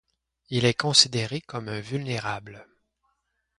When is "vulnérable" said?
1.77-2.67